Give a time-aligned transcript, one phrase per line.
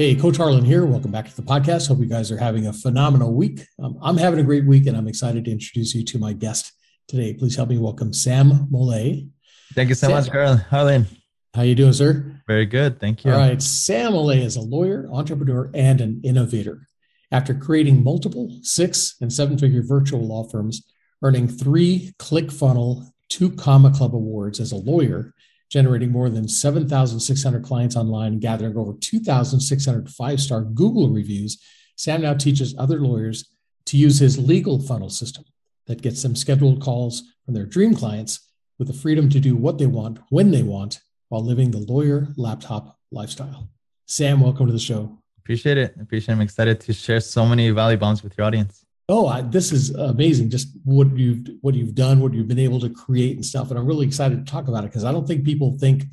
[0.00, 0.86] Hey, Coach Harlan here.
[0.86, 1.88] Welcome back to the podcast.
[1.88, 3.66] Hope you guys are having a phenomenal week.
[3.78, 6.72] Um, I'm having a great week, and I'm excited to introduce you to my guest
[7.06, 7.34] today.
[7.34, 9.28] Please help me welcome Sam Mollaei.
[9.74, 10.16] Thank you so Sam.
[10.16, 10.56] much, Carl.
[10.56, 11.06] Harlan.
[11.52, 12.40] How are you doing, sir?
[12.46, 12.98] Very good.
[12.98, 13.32] Thank you.
[13.32, 13.60] All right.
[13.60, 16.88] Sam Mollaei is a lawyer, entrepreneur, and an innovator.
[17.30, 20.82] After creating multiple six and seven figure virtual law firms,
[21.22, 25.34] earning three ClickFunnels, two Comma Club awards as a lawyer,
[25.70, 31.62] generating more than 7,600 clients online and gathering over 2,600 five star Google reviews,
[31.96, 33.48] Sam now teaches other lawyers
[33.86, 35.44] to use his legal funnel system
[35.86, 39.78] that gets them scheduled calls from their dream clients with the freedom to do what
[39.78, 43.68] they want when they want while living the lawyer laptop lifestyle.
[44.06, 45.18] Sam, welcome to the show.
[45.38, 45.94] Appreciate it.
[46.00, 46.36] Appreciate it.
[46.36, 49.90] I'm excited to share so many value bombs with your audience oh I, this is
[49.90, 53.70] amazing just what you've what you've done what you've been able to create and stuff
[53.70, 56.04] and i'm really excited to talk about it because i don't think people think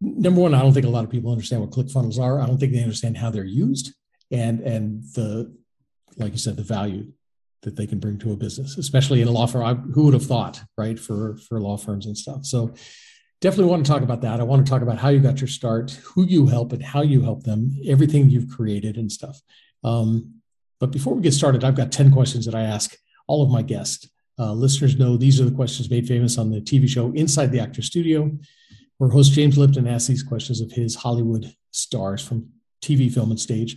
[0.00, 2.40] number one i don't think a lot of people understand what clickfunnels are.
[2.40, 3.94] I don't think they understand how they're used
[4.30, 5.54] and and the
[6.16, 7.12] like you said the value
[7.62, 9.64] that they can bring to a business especially in a law firm.
[9.64, 12.44] I, who would have thought right for for law firms and stuff?
[12.44, 12.74] So
[13.40, 14.40] definitely want to talk about that.
[14.40, 17.02] I want to talk about how you got your start who you help and how
[17.02, 19.40] you help them everything you've created and stuff.
[19.84, 20.41] Um,
[20.82, 22.96] but before we get started, I've got 10 questions that I ask
[23.28, 24.10] all of my guests.
[24.36, 27.60] Uh, listeners know these are the questions made famous on the TV show Inside the
[27.60, 28.36] Actor Studio,
[28.98, 32.48] where host James Lipton asks these questions of his Hollywood stars from
[32.82, 33.76] TV, film, and stage.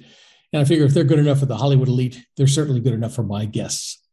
[0.52, 3.14] And I figure if they're good enough for the Hollywood elite, they're certainly good enough
[3.14, 4.04] for my guests.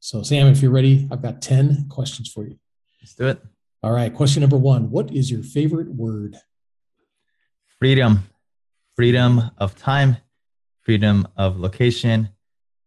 [0.00, 2.58] So, Sam, if you're ready, I've got 10 questions for you.
[3.00, 3.40] Let's do it.
[3.84, 4.12] All right.
[4.12, 6.36] Question number one What is your favorite word?
[7.78, 8.24] Freedom.
[8.96, 10.16] Freedom of time,
[10.82, 12.28] freedom of location,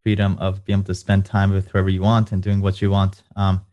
[0.03, 2.91] freedom of being able to spend time with whoever you want and doing what you
[2.91, 3.23] want.
[3.35, 3.65] Um,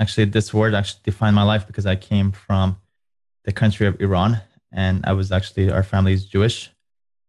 [0.00, 2.78] actually, this word actually defined my life because I came from
[3.44, 4.40] the country of Iran,
[4.72, 6.70] and I was actually our family is Jewish,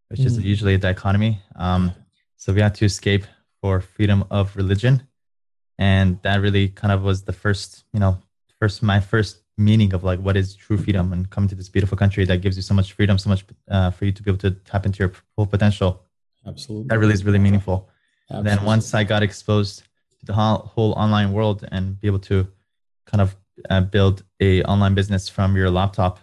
[0.07, 0.25] which mm.
[0.25, 1.41] is usually a dichotomy.
[1.55, 1.93] Um,
[2.37, 3.25] so we had to escape
[3.61, 5.03] for freedom of religion,
[5.77, 8.17] and that really kind of was the first, you know,
[8.59, 11.97] first my first meaning of like what is true freedom and coming to this beautiful
[11.97, 14.37] country that gives you so much freedom, so much uh, for you to be able
[14.39, 16.01] to tap into your full potential.
[16.47, 17.89] Absolutely, that really is really meaningful.
[18.29, 18.49] Absolutely.
[18.49, 19.83] Then once I got exposed
[20.19, 22.47] to the whole online world and be able to
[23.05, 23.35] kind of
[23.69, 26.19] uh, build a online business from your laptop,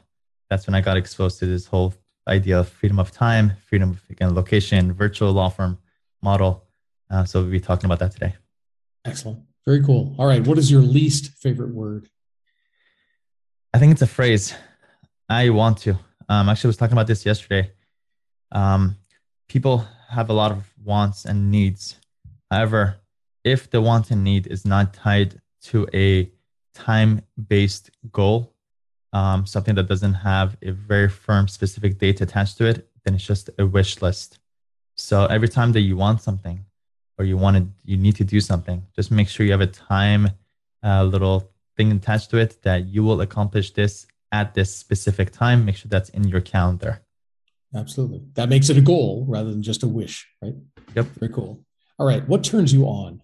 [0.51, 1.95] that's when I got exposed to this whole
[2.29, 5.79] idea of freedom of time, freedom of again location, virtual law firm
[6.23, 6.65] model.
[7.11, 8.35] Uh, so we'll be talking about that today.
[9.05, 9.41] Excellent.
[9.65, 10.15] Very cool.
[10.19, 10.45] All right.
[10.47, 12.09] What is your least favorite word?
[13.73, 14.55] I think it's a phrase.
[15.29, 15.99] I want to.
[16.29, 17.73] Um, actually, I was talking about this yesterday.
[18.51, 18.97] Um,
[19.49, 21.97] people have a lot of wants and needs.
[22.51, 22.97] However,
[23.45, 26.31] if the want and need is not tied to a
[26.75, 28.53] time based goal,
[29.13, 33.27] um, something that doesn't have a very firm specific date attached to it, then it's
[33.27, 34.39] just a wish list.
[34.97, 36.65] So every time that you want something
[37.19, 39.67] or you want to, you need to do something, just make sure you have a
[39.67, 40.31] time
[40.85, 45.65] uh, little thing attached to it that you will accomplish this at this specific time.
[45.65, 47.03] Make sure that's in your calendar.
[47.75, 48.23] Absolutely.
[48.35, 50.55] That makes it a goal rather than just a wish, right?
[50.95, 51.07] Yep.
[51.19, 51.65] Very cool.
[51.99, 52.27] All right.
[52.29, 53.23] What turns you on?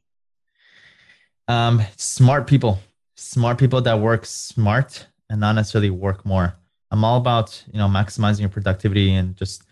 [1.48, 2.78] Um, smart people,
[3.16, 6.54] smart people that work smart and not necessarily work more.
[6.90, 9.64] I'm all about, you know, maximizing your productivity and just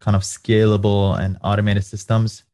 [0.00, 2.44] kind of scalable and automated systems.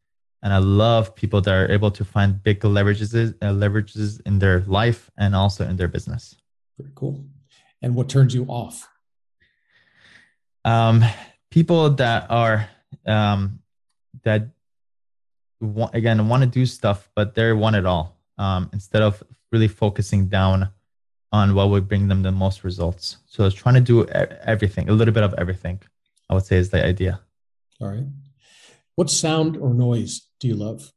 [0.42, 4.60] And I love people that are able to find big leverages, uh, leverages in their
[4.60, 6.36] life and also in their business.
[6.78, 7.24] Very cool.
[7.82, 8.88] And what turns you off?
[10.64, 11.04] Um,
[11.50, 12.68] people that are
[13.06, 13.60] um,
[14.22, 14.48] that
[15.60, 19.68] want, again want to do stuff, but they're one it all um, instead of really
[19.68, 20.70] focusing down
[21.32, 23.18] on what would bring them the most results.
[23.26, 25.80] So it's trying to do everything, a little bit of everything.
[26.28, 27.20] I would say is the idea.
[27.80, 28.06] All right.
[28.96, 30.92] What sound or noise do you love?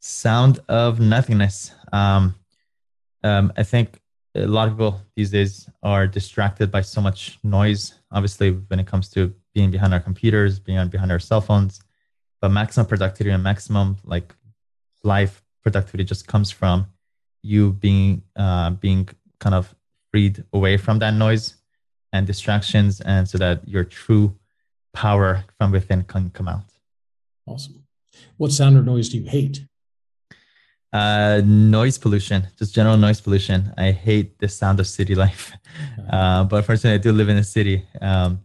[0.00, 1.72] Sound of nothingness.
[1.92, 2.34] Um,
[3.24, 4.00] um, I think
[4.34, 7.94] a lot of people these days are distracted by so much noise.
[8.10, 11.80] Obviously, when it comes to being behind our computers, being behind our cell phones,
[12.40, 14.34] but maximum productivity and maximum like
[15.04, 16.86] life productivity just comes from
[17.42, 19.08] you being uh, being
[19.38, 19.74] kind of
[20.10, 21.56] freed away from that noise
[22.12, 24.36] and distractions, and so that your true
[24.92, 26.64] power from within can come out.
[27.46, 27.84] Awesome.
[28.36, 29.66] What sound or noise do you hate?
[30.92, 33.72] Uh, noise pollution, just general noise pollution.
[33.78, 35.52] I hate the sound of city life.
[36.10, 37.86] Uh, but fortunately, I do live in a city.
[38.00, 38.40] Um,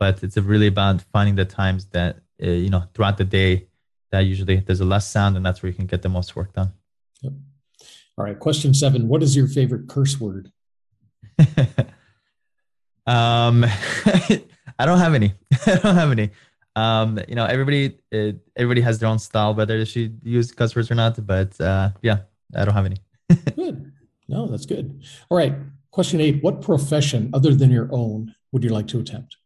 [0.00, 3.68] but it's really about finding the times that uh, you know throughout the day
[4.10, 6.52] that usually there's a less sound, and that's where you can get the most work
[6.54, 6.72] done.
[7.20, 7.34] Yep.
[8.16, 10.50] All right, question seven: What is your favorite curse word?
[13.06, 13.64] um,
[14.78, 15.34] I don't have any.
[15.66, 16.30] I don't have any.
[16.80, 20.74] Um, you know, everybody uh, everybody has their own style, whether they should use cuss
[20.74, 21.14] words or not.
[21.26, 22.18] But uh, yeah,
[22.56, 22.96] I don't have any.
[23.56, 23.92] good.
[24.28, 25.02] No, that's good.
[25.28, 25.54] All right.
[25.90, 29.36] Question eight: What profession other than your own would you like to attempt?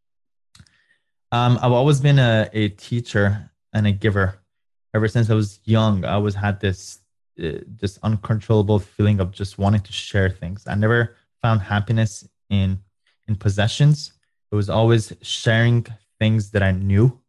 [1.32, 4.38] Um, I've always been a, a teacher and a giver.
[4.94, 7.00] Ever since I was young, I always had this
[7.42, 10.69] uh, just uncontrollable feeling of just wanting to share things.
[10.69, 12.78] I never found happiness in
[13.26, 14.12] in possessions.
[14.52, 15.84] It was always sharing
[16.20, 17.20] things that I knew,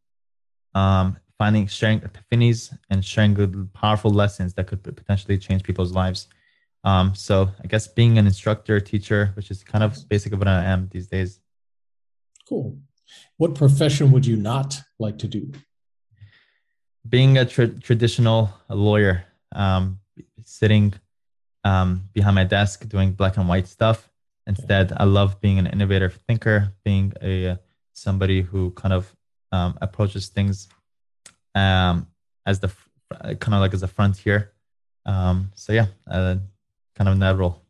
[0.75, 6.27] um, finding sharing epiphanies and sharing good, powerful lessons that could potentially change people's lives.
[6.83, 10.63] Um, so I guess being an instructor, teacher, which is kind of basically what I
[10.65, 11.39] am these days.
[12.47, 12.77] Cool.
[13.37, 15.51] What profession would you not like to do?
[17.07, 19.99] Being a tra- traditional lawyer, um,
[20.43, 20.93] sitting
[21.63, 24.09] um, behind my desk doing black and white stuff.
[24.47, 27.57] Instead, I love being an innovative thinker, being a
[27.93, 29.15] somebody who kind of
[29.51, 30.67] um, approaches things
[31.55, 32.07] um,
[32.45, 32.71] as the
[33.09, 34.51] kind of like as a frontier.
[35.05, 36.35] Um, so yeah, uh,
[36.95, 37.61] kind of in that role.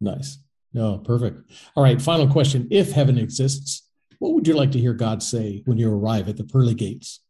[0.00, 0.38] Nice.
[0.72, 1.50] No, perfect.
[1.74, 2.00] All right.
[2.00, 3.88] Final question: If heaven exists,
[4.18, 7.20] what would you like to hear God say when you arrive at the pearly gates?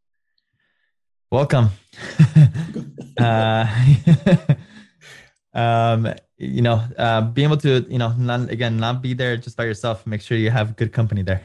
[1.30, 1.70] Welcome.
[3.18, 3.66] uh,
[5.54, 9.56] um, you know, uh, being able to, you know, not again, not be there just
[9.56, 10.06] by yourself.
[10.06, 11.42] Make sure you have good company there.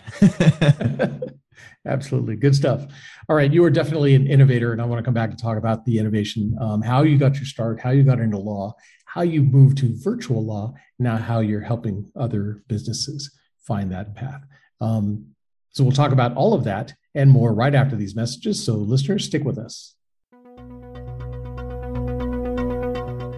[1.86, 2.86] Absolutely, good stuff.
[3.30, 5.57] All right, you are definitely an innovator, and I want to come back and talk
[5.57, 8.75] about the innovation, um, how you got your start, how you got into law,
[9.06, 14.42] how you moved to virtual law, now how you're helping other businesses find that path.
[14.81, 15.27] Um,
[15.71, 18.63] so we'll talk about all of that and more right after these messages.
[18.63, 19.96] So, listeners, stick with us.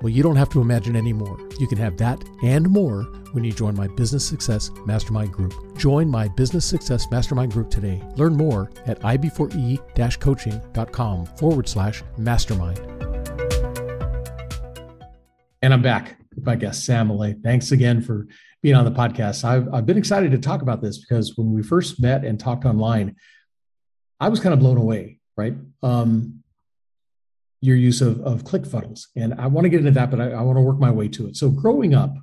[0.00, 1.38] Well, you don't have to imagine anymore.
[1.58, 3.02] You can have that and more
[3.32, 5.76] when you join my Business Success Mastermind Group.
[5.76, 8.02] Join my Business Success Mastermind Group today.
[8.16, 12.78] Learn more at ib4e coaching.com forward slash mastermind.
[15.62, 17.42] And I'm back with my guest, Sam Mollaei.
[17.42, 18.28] Thanks again for
[18.62, 19.44] being on the podcast.
[19.44, 22.64] I've, I've been excited to talk about this because when we first met and talked
[22.64, 23.16] online,
[24.20, 25.54] I was kind of blown away, right?
[25.82, 26.44] Um,
[27.60, 29.06] your use of, of ClickFunnels.
[29.16, 31.08] And I want to get into that, but I, I want to work my way
[31.08, 31.36] to it.
[31.36, 32.14] So growing up,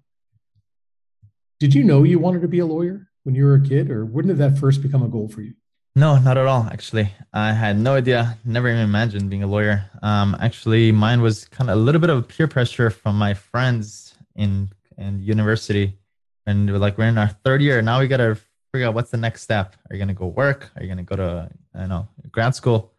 [1.60, 4.06] did you know you wanted to be a lawyer when you were a kid, or
[4.06, 5.54] did that first become a goal for you?
[5.96, 6.68] No, not at all.
[6.70, 8.38] Actually, I had no idea.
[8.44, 9.90] Never even imagined being a lawyer.
[10.02, 14.14] Um, actually, mine was kind of a little bit of peer pressure from my friends
[14.36, 15.98] in in university,
[16.46, 18.00] and we're like, we're in our third year now.
[18.02, 18.38] We gotta
[18.74, 19.76] figure out what's the next step.
[19.90, 20.70] Are you gonna go work?
[20.76, 22.92] Are you gonna go to I don't know grad school?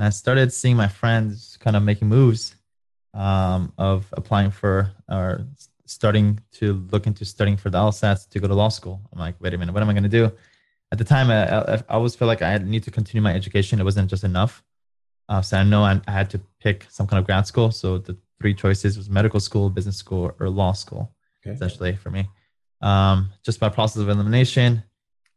[0.00, 2.54] And I started seeing my friends kind of making moves
[3.12, 5.44] um, of applying for or
[5.84, 9.02] starting to look into studying for the LSATs to go to law school.
[9.12, 10.32] I'm like, wait a minute, what am I going to do?
[10.90, 13.78] At the time, I, I, I, always felt like I need to continue my education.
[13.78, 14.64] It wasn't just enough.
[15.28, 17.70] Uh, so I know I, I, had to pick some kind of grad school.
[17.70, 21.14] So the three choices was medical school, business school, or law school,
[21.44, 21.54] okay.
[21.54, 22.26] essentially for me.
[22.80, 24.82] Um, just by process of elimination,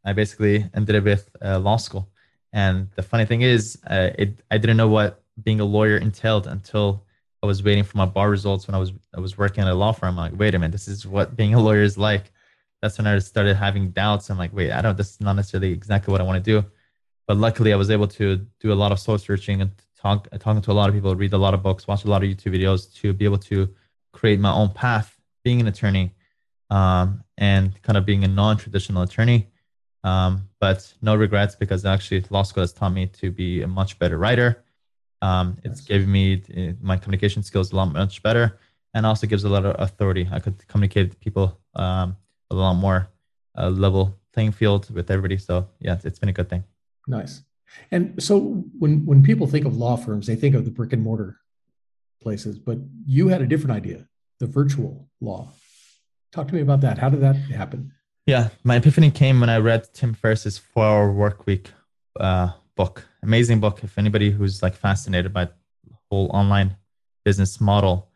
[0.06, 2.08] I basically ended up with uh, law school.
[2.54, 6.46] And the funny thing is, uh, it, I didn't know what being a lawyer entailed
[6.46, 7.04] until
[7.42, 9.74] I was waiting for my bar results when I was I was working at a
[9.74, 10.10] law firm.
[10.10, 12.30] I'm like, wait a minute, this is what being a lawyer is like.
[12.80, 14.30] That's when I started having doubts.
[14.30, 14.96] I'm like, wait, I don't.
[14.96, 16.64] This is not necessarily exactly what I want to do.
[17.26, 20.62] But luckily, I was able to do a lot of soul searching and talk talking
[20.62, 22.54] to a lot of people, read a lot of books, watch a lot of YouTube
[22.54, 23.68] videos to be able to
[24.12, 26.14] create my own path, being an attorney,
[26.70, 29.48] um, and kind of being a non-traditional attorney.
[30.04, 33.98] Um, but no regrets because actually law school has taught me to be a much
[33.98, 34.62] better writer.
[35.22, 35.88] Um, it's yes.
[35.88, 38.58] given me uh, my communication skills a lot much better,
[38.92, 40.28] and also gives a lot of authority.
[40.30, 42.16] I could communicate with people um,
[42.50, 43.08] a lot more
[43.58, 45.38] uh, level playing field with everybody.
[45.38, 46.64] So yeah, it's been a good thing.
[47.08, 47.42] Nice.
[47.90, 51.02] And so when when people think of law firms, they think of the brick and
[51.02, 51.40] mortar
[52.20, 54.06] places, but you had a different idea,
[54.40, 55.48] the virtual law.
[56.32, 56.98] Talk to me about that.
[56.98, 57.92] How did that happen?
[58.26, 61.70] Yeah, my epiphany came when I read Tim Ferriss's Four Hour Work Week
[62.18, 63.84] uh, book, amazing book.
[63.84, 65.52] If anybody who's like fascinated by the
[66.10, 66.74] whole online
[67.26, 68.08] business model,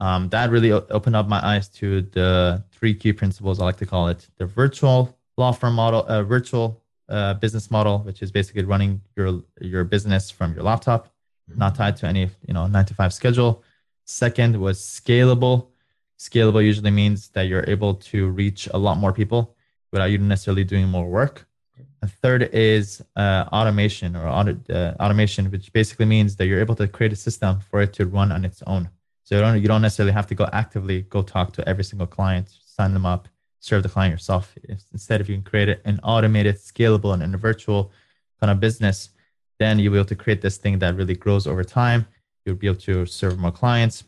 [0.00, 3.86] um, that really opened up my eyes to the three key principles I like to
[3.86, 8.64] call it: the virtual law firm model, uh, virtual uh, business model, which is basically
[8.64, 11.06] running your your business from your laptop,
[11.50, 11.58] mm-hmm.
[11.58, 13.64] not tied to any you know nine to five schedule.
[14.04, 15.68] Second was scalable.
[16.18, 19.53] Scalable usually means that you're able to reach a lot more people
[19.94, 21.46] without you necessarily doing more work.
[22.02, 26.74] And third is uh, automation or auto, uh, automation, which basically means that you're able
[26.82, 28.90] to create a system for it to run on its own.
[29.22, 32.08] So you don't, you don't necessarily have to go actively go talk to every single
[32.08, 32.46] client,
[32.76, 33.28] sign them up,
[33.60, 34.52] serve the client yourself.
[34.64, 37.92] If, instead, if you can create an automated, scalable, and, and a virtual
[38.40, 39.10] kind of business,
[39.60, 42.06] then you'll be able to create this thing that really grows over time.
[42.44, 44.02] You'll be able to serve more clients,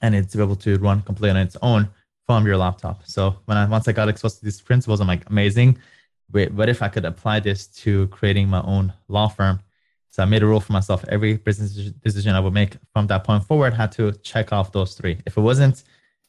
[0.00, 1.90] and it's able to run completely on its own
[2.26, 3.02] from your laptop.
[3.06, 5.78] So when I once I got exposed to these principles, I'm like, amazing.
[6.32, 9.60] Wait, what if I could apply this to creating my own law firm?
[10.10, 11.04] So I made a rule for myself.
[11.08, 14.94] Every business decision I would make from that point forward had to check off those
[14.94, 15.18] three.
[15.26, 15.82] If it wasn't,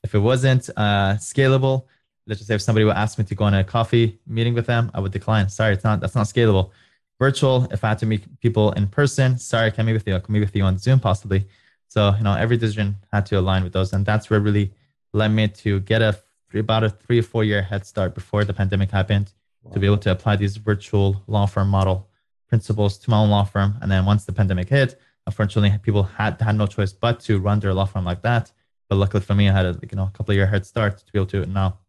[0.03, 1.85] if it wasn't uh, scalable,
[2.27, 4.65] let's just say if somebody would ask me to go on a coffee meeting with
[4.65, 5.49] them, I would decline.
[5.49, 6.71] Sorry, it's not that's not scalable.
[7.19, 10.15] Virtual, if I had to meet people in person, sorry, I can't meet with you.
[10.15, 11.45] I can meet with you on Zoom possibly.
[11.87, 13.93] So, you know, every decision had to align with those.
[13.93, 14.73] And that's where really
[15.15, 16.19] led me to get a
[16.53, 19.71] about a three or four year head start before the pandemic happened wow.
[19.73, 22.07] to be able to apply these virtual law firm model
[22.47, 23.75] principles to my own law firm.
[23.81, 27.59] And then once the pandemic hit, unfortunately, people had had no choice but to run
[27.59, 28.51] their law firm like that.
[28.87, 30.97] But luckily for me, I had a you know a couple of year head start
[30.99, 31.79] to be able to now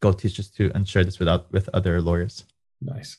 [0.00, 2.44] go teach this to and share this without with other lawyers.
[2.80, 3.18] Nice.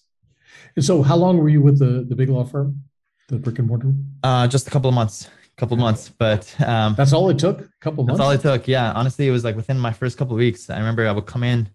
[0.76, 2.84] And so, how long were you with the the big law firm,
[3.30, 3.94] the brick and mortar?
[4.24, 5.30] Uh, just a couple of months.
[5.56, 7.62] Couple of months, but um, that's all it took.
[7.62, 8.18] A couple months.
[8.18, 8.68] That's all it took.
[8.68, 10.70] Yeah, honestly, it was like within my first couple of weeks.
[10.70, 11.70] I remember I would come in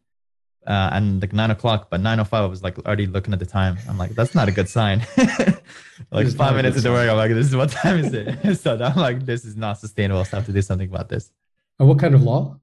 [0.67, 3.39] uh, and like nine o'clock, but nine o five, I was like already looking at
[3.39, 3.79] the time.
[3.89, 5.07] I'm like, that's not a good sign.
[6.11, 8.57] like five minutes into work, I'm like, this is what time is it?
[8.61, 10.25] so I'm like, this is not sustainable.
[10.25, 11.31] So I have to do something about this.
[11.79, 12.59] And what kind of law?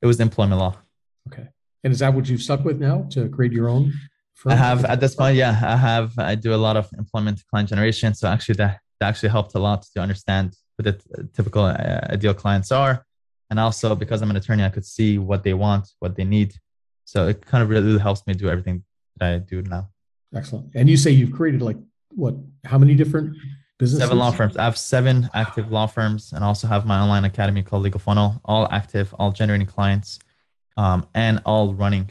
[0.00, 0.76] It was employment law.
[1.32, 1.48] Okay.
[1.82, 3.92] And is that what you've stuck with now to create your own?
[4.34, 4.52] Firm?
[4.52, 6.16] I have at this point, yeah, I have.
[6.16, 8.14] I do a lot of employment client generation.
[8.14, 12.34] So actually, that, that actually helped a lot to understand what the typical uh, ideal
[12.34, 13.04] clients are.
[13.50, 16.54] And also because I'm an attorney, I could see what they want, what they need.
[17.04, 18.84] So it kind of really helps me do everything
[19.16, 19.88] that I do now.
[20.34, 20.70] Excellent.
[20.74, 21.78] And you say you've created like
[22.10, 22.34] what?
[22.64, 23.36] How many different
[23.78, 24.04] businesses?
[24.04, 24.56] Seven law firms.
[24.56, 28.40] I have seven active law firms, and also have my online academy called Legal Funnel.
[28.44, 30.18] All active, all generating clients
[30.76, 32.10] um, and all running.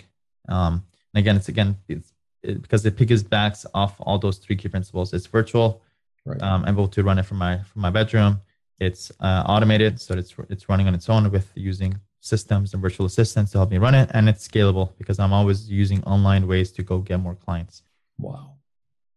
[0.50, 4.70] Um, and again, it's again it's, it, because it piggybacks off all those three key
[4.70, 5.14] principles.
[5.14, 5.82] It's virtual.
[6.28, 6.42] Right.
[6.42, 8.42] Um, I'm able to run it from my from my bedroom.
[8.80, 13.06] It's uh, automated, so it's it's running on its own with using systems and virtual
[13.06, 16.72] assistants to help me run it, and it's scalable because I'm always using online ways
[16.74, 17.84] to go get more clients.
[18.18, 18.56] Wow,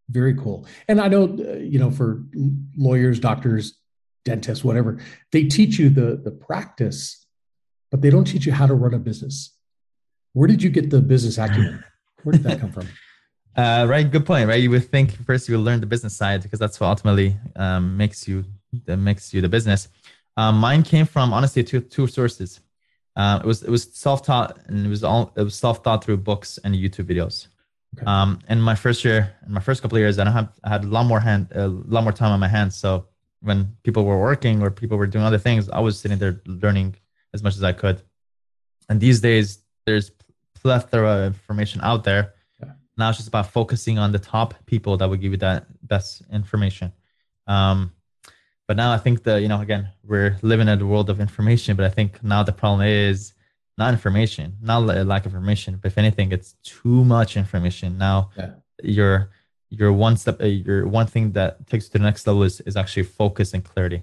[0.09, 0.67] very cool.
[0.89, 2.23] And I know uh, you know for
[2.77, 3.75] lawyers, doctors,
[4.25, 4.99] dentists, whatever,
[5.33, 7.21] they teach you the the practice
[7.91, 9.57] but they don't teach you how to run a business.
[10.33, 11.85] Where did you get the business acumen?
[12.23, 12.89] Where did that come from?
[13.57, 14.49] Uh, right, good point.
[14.49, 17.37] Right, you would think first you would learn the business side because that's what ultimately
[17.57, 18.45] um, makes you
[18.87, 19.89] that makes you the business.
[20.37, 22.61] Um, mine came from honestly two two sources.
[23.17, 26.05] Uh, it was it was self taught and it was all it was self taught
[26.05, 27.49] through books and YouTube videos.
[27.97, 28.07] Okay.
[28.07, 30.69] Um, in my first year, in my first couple of years, I don't have I
[30.69, 32.77] had a lot more hand a lot more time on my hands.
[32.77, 33.07] So
[33.41, 36.97] when people were working or people were doing other things, I was sitting there learning
[37.35, 38.03] as much as I could.
[38.89, 40.13] And these days, there's
[40.55, 42.35] plethora of information out there.
[43.01, 46.23] Now it's just about focusing on the top people that will give you that best
[46.33, 46.93] information.
[47.47, 47.93] Um,
[48.69, 51.77] but now I think that you know, again, we're living in a world of information.
[51.77, 53.33] But I think now the problem is
[53.77, 55.79] not information, not lack of information.
[55.83, 57.99] But if anything, it's too much information.
[57.99, 58.51] Now yeah.
[58.83, 59.31] your
[59.71, 62.77] your one step, uh, your one thing that takes to the next level is is
[62.77, 64.03] actually focus and clarity,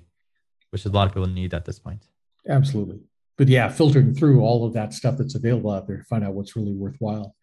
[0.71, 2.03] which a lot of people need at this point.
[2.49, 2.99] Absolutely
[3.37, 6.33] but yeah, filtering through all of that stuff that's available out there to find out
[6.33, 7.35] what's really worthwhile.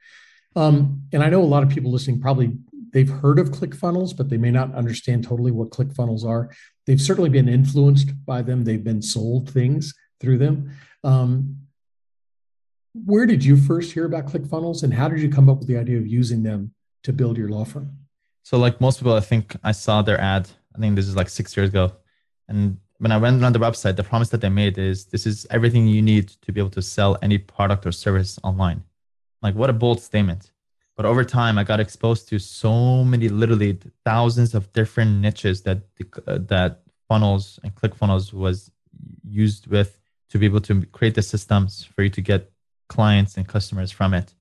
[0.57, 2.57] Um, and I know a lot of people listening probably
[2.93, 6.51] they've heard of ClickFunnels, but they may not understand totally what ClickFunnels are.
[6.87, 8.65] They've certainly been influenced by them.
[8.65, 10.71] They've been sold things through them.
[11.03, 11.57] Um,
[13.05, 15.77] where did you first hear about ClickFunnels, and how did you come up with the
[15.77, 17.91] idea of using them to build your law firm?
[18.45, 20.49] So, like most people, I think I saw their ad.
[20.77, 21.93] I think this is like six years ago,
[22.49, 25.47] and when I went on the website, the promise that they made is this is
[25.51, 28.85] everything you need to be able to sell any product or service online.
[29.45, 30.51] Like, what a bold statement.
[30.97, 35.83] But over time, I got exposed to so many, literally thousands of different niches that
[36.27, 38.71] uh, that funnels and ClickFunnels was
[39.23, 42.51] used with to be able to create the systems for you to get
[42.89, 44.35] clients and customers from it.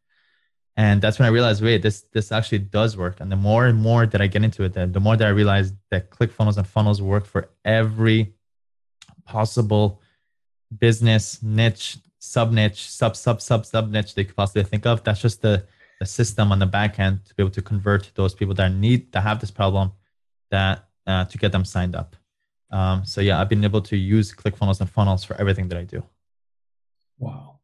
[0.78, 3.20] And that's when I realized, wait, this this actually does work.
[3.20, 5.32] And the more and more that I get into it, the, the more that I
[5.32, 8.36] realized that ClickFunnels and funnels work for every
[9.26, 10.02] possible
[10.80, 15.04] business niche, sub niche, sub sub sub sub niche they could possibly think of.
[15.04, 15.66] That's just the
[16.00, 19.12] the system on the back end to be able to convert those people that need
[19.12, 19.92] that have this problem
[20.50, 22.16] that uh, to get them signed up.
[22.72, 25.84] Um, so yeah, I've been able to use ClickFunnels and funnels for everything that I
[25.84, 26.04] do.
[27.20, 27.60] Wow.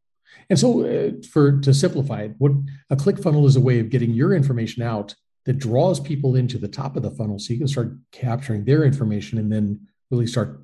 [0.50, 2.52] And so, uh, for to simplify it, what
[2.90, 6.68] a ClickFunnel is a way of getting your information out that draws people into the
[6.68, 10.62] top of the funnel, so you can start capturing their information and then really start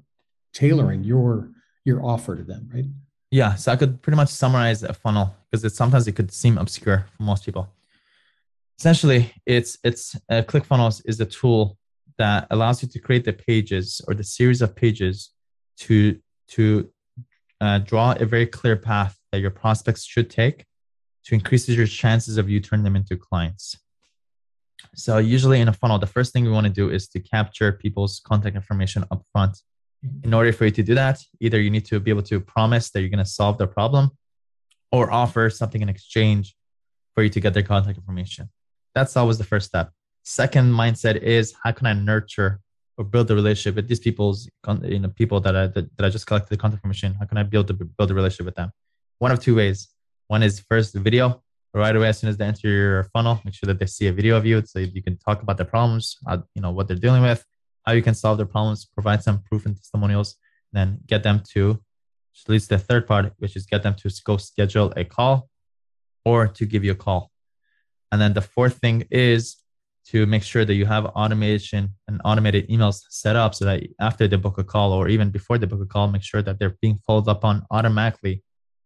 [0.53, 1.51] tailoring your
[1.85, 2.85] your offer to them, right?
[3.31, 3.55] Yeah.
[3.55, 7.07] So I could pretty much summarize a funnel because it sometimes it could seem obscure
[7.15, 7.69] for most people.
[8.79, 11.77] Essentially, it's it's uh, ClickFunnels is a tool
[12.17, 15.31] that allows you to create the pages or the series of pages
[15.77, 16.89] to to
[17.61, 20.65] uh, draw a very clear path that your prospects should take
[21.25, 23.77] to increase your chances of you turning them into clients.
[24.93, 27.71] So usually in a funnel, the first thing we want to do is to capture
[27.71, 29.57] people's contact information up front.
[30.23, 32.89] In order for you to do that, either you need to be able to promise
[32.91, 34.11] that you're going to solve their problem
[34.91, 36.55] or offer something in exchange
[37.13, 38.49] for you to get their contact information.
[38.93, 39.91] That's always the first step.
[40.23, 42.59] Second mindset is how can I nurture
[42.97, 44.49] or build a relationship with these people's
[44.83, 47.13] you know people that I that, that I just collected the contact information.
[47.13, 48.71] How can I build a build a relationship with them?
[49.19, 49.89] One of two ways.
[50.27, 51.43] One is first the video
[51.73, 53.39] right away as soon as they enter your funnel.
[53.43, 55.65] Make sure that they see a video of you so you can talk about their
[55.65, 57.45] problems, uh, you know what they're dealing with,
[57.85, 60.35] how you can solve their problems, provide some proof and testimonials,
[60.73, 61.79] then get them to
[62.47, 65.49] leads to the third part, which is get them to go schedule a call
[66.25, 67.31] or to give you a call.
[68.11, 69.57] And then the fourth thing is
[70.07, 74.27] to make sure that you have automation and automated emails set up so that after
[74.27, 76.77] they book a call or even before they book a call, make sure that they're
[76.81, 78.43] being followed up on automatically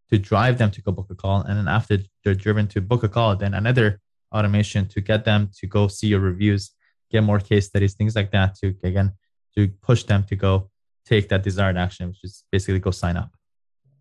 [0.10, 1.41] to drive them to go book a call.
[1.41, 4.00] And then after they're driven to book a call, then another
[4.34, 6.72] automation to get them to go see your reviews,
[7.12, 9.13] get more case studies, things like that to again
[9.56, 10.70] to push them to go
[11.06, 13.32] take that desired action, which is basically go sign up.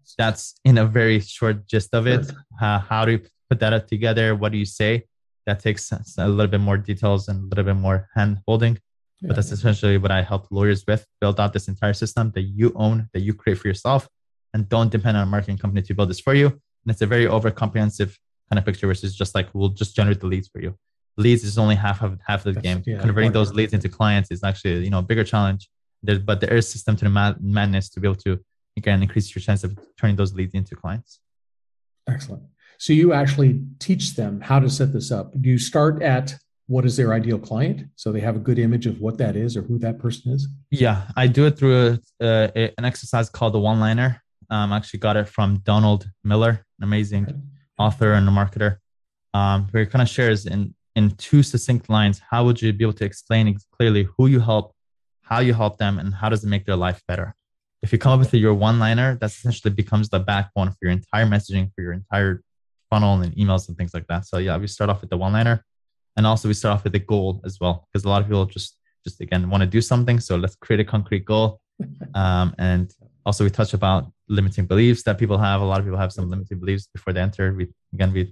[0.05, 2.31] So That's in a very short gist of it.
[2.61, 4.35] Uh, how do you put that together?
[4.35, 5.05] What do you say?
[5.49, 8.75] that takes a little bit more details and a little bit more hand holding.
[9.21, 9.29] Yeah.
[9.29, 12.73] But that's essentially what I help lawyers with build out this entire system that you
[12.77, 14.07] own, that you create for yourself,
[14.53, 16.49] and don't depend on a marketing company to build this for you.
[16.49, 18.19] And it's a very over comprehensive
[18.51, 20.77] kind of picture versus just like we'll just generate the leads for you.
[21.19, 22.83] Leads is only half of half of the game.
[22.87, 25.69] Yeah, Converting those leads into clients is actually you know a bigger challenge.
[26.03, 28.39] There, but there is a system to the mad- madness to be able to
[28.77, 31.21] again increase your chance of turning those leads into clients.
[32.09, 32.45] Excellent.
[32.79, 35.33] So you actually teach them how to set this up.
[35.41, 36.37] Do you start at
[36.69, 39.57] what is their ideal client so they have a good image of what that is
[39.57, 40.47] or who that person is?
[40.71, 44.23] Yeah, I do it through a, a, an exercise called the one liner.
[44.51, 47.37] Um, I actually got it from Donald Miller, an amazing okay.
[47.79, 48.77] author and a marketer.
[49.35, 52.85] Um, where he kind of shares in in two succinct lines how would you be
[52.87, 53.45] able to explain
[53.77, 54.67] clearly who you help,
[55.31, 57.29] how you help them, and how does it make their life better?
[57.85, 60.95] If you come up with your one liner, that essentially becomes the backbone for your
[61.01, 62.43] entire messaging for your entire
[62.91, 64.23] funnel and emails and things like that.
[64.31, 65.57] So yeah, we start off with the one liner,
[66.17, 68.47] and also we start off with a goal as well, because a lot of people
[68.47, 68.71] just
[69.07, 70.19] just again want to do something.
[70.27, 71.61] So let's create a concrete goal,
[72.23, 72.93] um, and
[73.25, 75.61] also we touch about limiting beliefs that people have.
[75.61, 77.47] A lot of people have some limiting beliefs before they enter.
[77.59, 78.23] We again we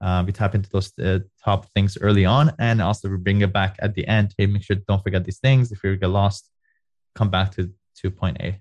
[0.00, 3.52] uh, we tap into those uh, top things early on, and also we bring it
[3.52, 4.34] back at the end.
[4.36, 5.72] Hey, make sure don't forget these things.
[5.72, 6.50] If you get lost,
[7.14, 8.60] come back to to point A.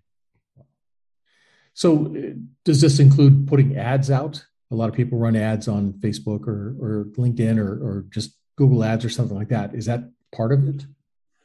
[1.73, 2.33] So, uh,
[2.65, 6.75] does this include putting ads out a lot of people run ads on Facebook or,
[6.79, 9.73] or LinkedIn or, or just Google ads or something like that.
[9.73, 10.85] Is that part of it?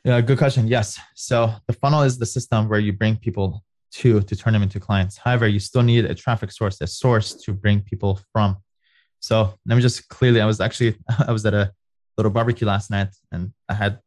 [0.05, 0.69] Yeah, good question.
[0.69, 0.99] Yes.
[1.15, 4.81] So the funnel is the system where you bring people to to turn them into
[4.81, 5.17] clients.
[5.17, 8.59] However, you still need a traffic source, a source to bring people from.
[9.25, 10.97] So let me just clearly, I was actually
[11.29, 11.73] I was at a
[12.19, 13.99] little barbecue last night and I had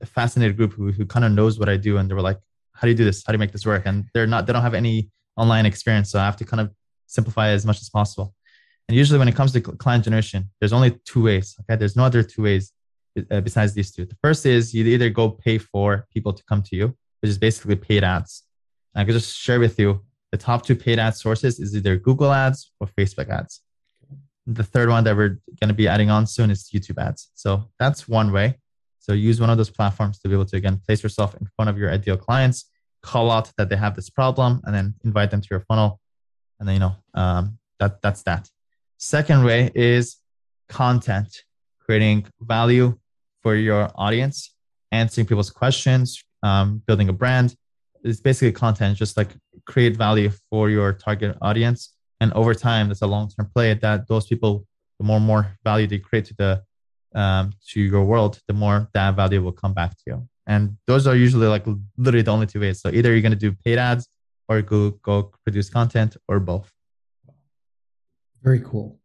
[0.00, 1.98] a fascinated group who, who kind of knows what I do.
[1.98, 2.38] And they were like,
[2.72, 3.22] how do you do this?
[3.26, 3.82] How do you make this work?
[3.84, 6.10] And they're not, they don't have any online experience.
[6.10, 6.72] So I have to kind of
[7.06, 8.34] simplify as much as possible.
[8.88, 11.56] And usually, when it comes to client generation, there's only two ways.
[11.60, 12.72] Okay, there's no other two ways
[13.30, 14.06] uh, besides these two.
[14.06, 16.86] The first is you either go pay for people to come to you,
[17.20, 18.44] which is basically paid ads.
[18.94, 21.96] And I could just share with you the top two paid ad sources is either
[21.96, 23.63] Google ads or Facebook ads.
[24.46, 27.30] The third one that we're going to be adding on soon is YouTube ads.
[27.34, 28.58] So that's one way.
[28.98, 31.68] So use one of those platforms to be able to again place yourself in front
[31.68, 32.70] of your ideal clients,
[33.02, 36.00] call out that they have this problem, and then invite them to your funnel.
[36.58, 38.48] And then you know um, that that's that.
[38.98, 40.16] Second way is
[40.68, 41.42] content,
[41.78, 42.98] creating value
[43.42, 44.54] for your audience,
[44.90, 47.54] answering people's questions, um, building a brand.
[48.02, 49.30] It's basically content, just like
[49.66, 51.93] create value for your target audience.
[52.20, 54.66] And over time, that's a long term play that those people,
[54.98, 56.62] the more and more value they create to the
[57.14, 60.28] um, to your world, the more that value will come back to you.
[60.46, 61.64] And those are usually like
[61.96, 62.80] literally the only two ways.
[62.80, 64.08] So either you're going to do paid ads
[64.48, 66.70] or go go produce content or both.
[68.42, 68.98] Very cool.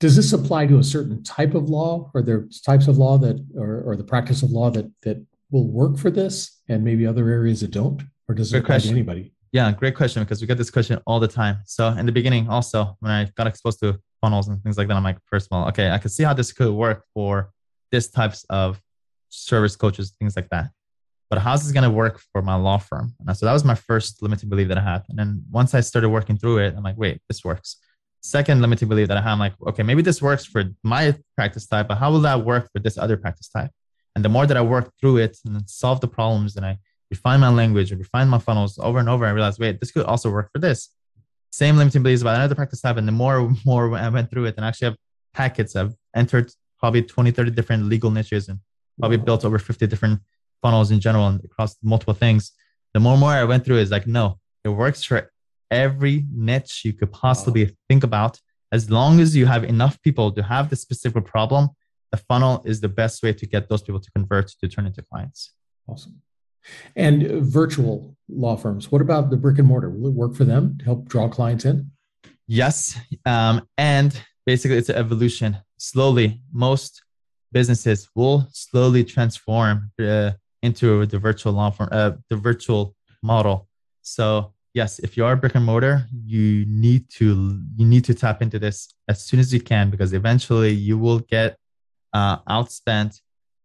[0.00, 2.10] Does this apply to a certain type of law?
[2.14, 5.66] Are there types of law that or, or the practice of law that that will
[5.66, 8.02] work for this and maybe other areas that don't?
[8.28, 9.32] Or does it apply to anybody?
[9.52, 11.58] Yeah, great question because we get this question all the time.
[11.64, 14.96] So in the beginning, also when I got exposed to funnels and things like that,
[14.96, 17.50] I'm like, first of all, okay, I can see how this could work for
[17.90, 18.80] this types of
[19.30, 20.70] service coaches, things like that.
[21.30, 23.14] But how's this gonna work for my law firm?
[23.26, 25.04] And so that was my first limiting belief that I had.
[25.08, 27.76] And then once I started working through it, I'm like, wait, this works.
[28.20, 31.66] Second limiting belief that I have, I'm like, okay, maybe this works for my practice
[31.66, 33.70] type, but how will that work for this other practice type?
[34.14, 36.78] And the more that I worked through it and solved the problems and I
[37.10, 40.04] refine my language and refine my funnels over and over, I realized, wait, this could
[40.04, 40.90] also work for this.
[41.50, 42.96] Same limiting beliefs about another practice type.
[42.96, 44.96] And the more more I went through it and actually have
[45.34, 48.60] packets, I've entered probably 20, 30 different legal niches and
[48.98, 50.20] probably built over 50 different
[50.62, 52.52] funnels in general and across multiple things.
[52.94, 55.30] The more and more I went through is like, no, it works for
[55.70, 57.70] every niche you could possibly wow.
[57.88, 58.40] think about.
[58.70, 61.70] As long as you have enough people to have the specific problem,
[62.10, 65.02] the funnel is the best way to get those people to convert to turn into
[65.02, 65.52] clients.
[65.86, 66.20] Awesome.
[66.96, 69.90] And virtual law firms, what about the brick and mortar?
[69.90, 71.90] Will it work for them to help draw clients in?
[72.46, 72.98] Yes.
[73.26, 75.58] Um, and basically, it's an evolution.
[75.78, 77.02] Slowly, most
[77.52, 83.68] businesses will slowly transform uh, into the virtual law firm, uh, the virtual model.
[84.02, 88.42] So yes, if you are brick and mortar, you need to you need to tap
[88.42, 91.56] into this as soon as you can because eventually you will get
[92.12, 93.20] uh, outspent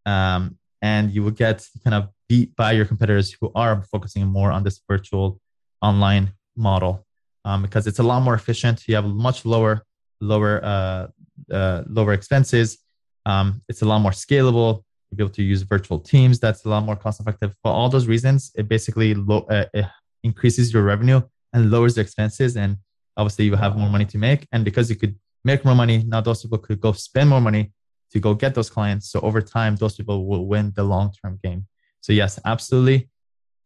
[0.05, 4.51] um, and you will get kind of beat by your competitors who are focusing more
[4.51, 5.39] on this virtual
[5.81, 7.05] online model
[7.45, 8.87] um, because it's a lot more efficient.
[8.87, 9.85] You have much lower
[10.21, 11.07] lower uh,
[11.51, 12.77] uh, lower expenses.
[13.25, 14.83] Um, it's a lot more scalable.
[15.09, 16.39] You'll be able to use virtual teams.
[16.39, 17.53] That's a lot more cost effective.
[17.61, 19.85] For all those reasons, it basically lo- uh, it
[20.23, 21.21] increases your revenue
[21.53, 22.57] and lowers the expenses.
[22.57, 22.77] And
[23.17, 24.47] obviously, you have more money to make.
[24.51, 27.73] And because you could make more money, now those people could go spend more money
[28.11, 29.09] to go get those clients.
[29.11, 31.67] So over time, those people will win the long term game.
[32.03, 33.09] So, yes, absolutely.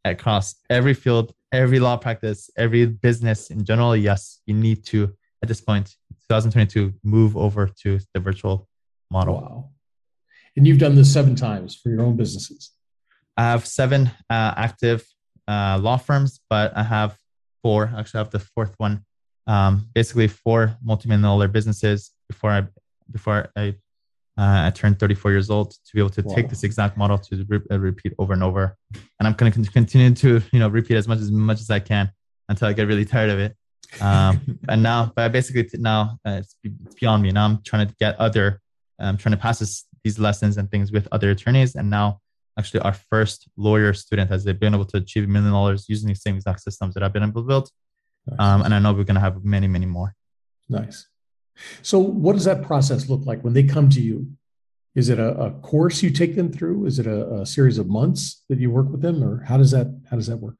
[0.05, 5.49] Across every field, every law practice, every business in general, yes, you need to, at
[5.49, 5.95] this point,
[6.29, 8.69] 2022, move over to the virtual
[9.09, 9.33] model.
[9.41, 9.69] Wow.
[10.55, 12.71] And you've done this seven times for your own businesses.
[13.35, 15.03] I have seven uh, active
[15.47, 17.17] uh, law firms, but I have
[17.63, 17.91] four.
[17.97, 19.03] Actually, I have the fourth one.
[19.47, 22.67] Um, basically, four multi-million dollar businesses before I
[23.09, 23.75] before I
[24.37, 26.35] uh, I turned 34 years old to be able to wow.
[26.35, 28.77] take this exact model to re- uh, repeat over and over.
[28.93, 31.79] And I'm going to continue to you know repeat as much as much as I
[31.79, 32.11] can
[32.49, 33.55] until I get really tired of it.
[34.01, 37.31] Um, and now, but I basically now uh, it's, it's beyond me.
[37.31, 38.61] Now I'm trying to get other,
[38.99, 41.75] I'm trying to pass this, these lessons and things with other attorneys.
[41.75, 42.19] And now
[42.57, 46.15] actually our first lawyer student has been able to achieve a million dollars using the
[46.15, 47.69] same exact systems that I've been able to build.
[48.27, 48.39] Nice.
[48.39, 50.13] Um, and I know we're going to have many, many more.
[50.69, 51.07] Nice.
[51.81, 54.27] So, what does that process look like when they come to you?
[54.95, 56.85] Is it a, a course you take them through?
[56.85, 59.71] Is it a, a, series of months that you work with them, or how does
[59.71, 60.55] that how does that work?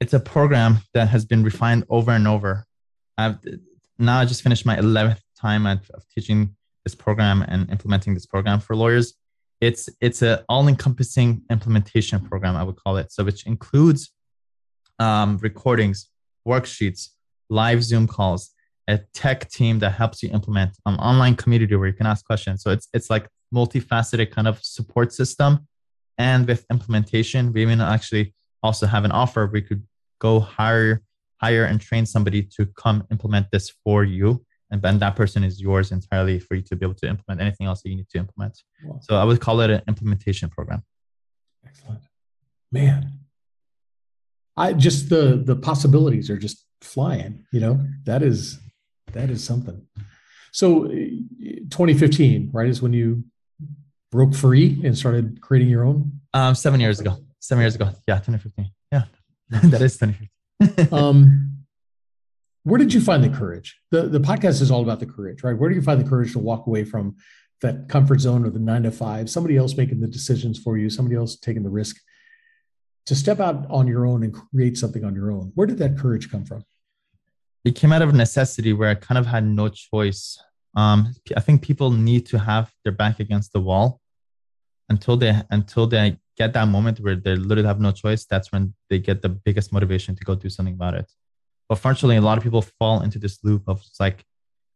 [0.00, 2.64] It's a program that has been refined over and over.
[3.18, 3.38] I've
[3.98, 5.80] now I just finished my eleventh time of
[6.14, 9.14] teaching this program and implementing this program for lawyers
[9.62, 14.12] it's it's an all-encompassing implementation program i would call it so which includes
[14.98, 16.10] um, recordings
[16.46, 17.10] worksheets
[17.48, 18.50] live zoom calls
[18.88, 22.62] a tech team that helps you implement an online community where you can ask questions
[22.62, 25.66] so it's it's like multifaceted kind of support system
[26.18, 29.82] and with implementation we even actually also have an offer we could
[30.18, 31.02] go hire
[31.40, 35.60] hire and train somebody to come implement this for you and then that person is
[35.60, 38.18] yours entirely for you to be able to implement anything else that you need to
[38.18, 38.62] implement.
[38.82, 39.00] Wow.
[39.02, 40.82] So I would call it an implementation program.
[41.64, 42.00] Excellent,
[42.72, 43.12] man.
[44.56, 47.44] I just the the possibilities are just flying.
[47.52, 48.58] You know that is
[49.12, 49.86] that is something.
[50.52, 53.24] So 2015, right, is when you
[54.10, 56.20] broke free and started creating your own.
[56.34, 57.16] Um, seven years ago.
[57.40, 57.90] Seven years ago.
[58.06, 58.70] Yeah, 2015.
[58.92, 59.04] Yeah,
[59.50, 60.88] that is 2015.
[60.92, 61.64] um,
[62.64, 63.80] where did you find the courage?
[63.90, 65.58] The the podcast is all about the courage, right?
[65.58, 67.16] Where do you find the courage to walk away from
[67.60, 69.28] that comfort zone or the nine to five?
[69.28, 71.96] Somebody else making the decisions for you, somebody else taking the risk
[73.06, 75.50] to step out on your own and create something on your own.
[75.54, 76.64] Where did that courage come from?
[77.64, 80.38] It came out of necessity where I kind of had no choice.
[80.74, 84.00] Um, I think people need to have their back against the wall
[84.88, 88.24] until they until they get that moment where they literally have no choice.
[88.24, 91.10] That's when they get the biggest motivation to go do something about it.
[91.68, 94.24] But fortunately, a lot of people fall into this loop of like,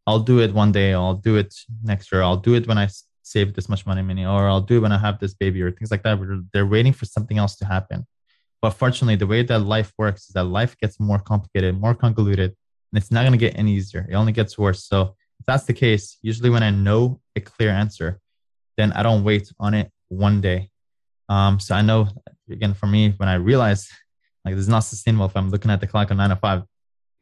[0.07, 2.89] I'll do it one day, I'll do it next year, I'll do it when I
[3.23, 5.73] save this much money, money, or I'll do it when I have this baby, or
[5.73, 6.17] things like that.
[6.53, 8.07] They're waiting for something else to happen.
[8.63, 12.55] But fortunately, the way that life works is that life gets more complicated, more convoluted,
[12.93, 14.07] and it's not going to get any easier.
[14.09, 14.85] It only gets worse.
[14.85, 18.21] So if that's the case, usually when I know a clear answer,
[18.77, 20.71] then I don't wait on it one day.
[21.29, 22.09] Um, so I know
[22.51, 23.89] again for me when I realize
[24.45, 26.63] like this is not sustainable if I'm looking at the clock on nine to five,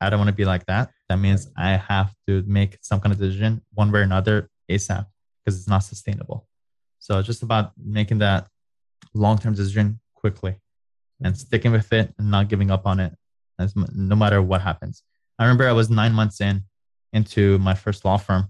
[0.01, 0.91] I don't want to be like that.
[1.09, 5.07] That means I have to make some kind of decision one way or another ASAP
[5.45, 6.47] because it's not sustainable.
[6.99, 8.49] So just about making that
[9.15, 10.57] long term decision quickly
[11.23, 13.15] and sticking with it and not giving up on it
[13.59, 15.03] as no matter what happens.
[15.39, 16.63] I remember I was nine months in
[17.13, 18.49] into my first law firm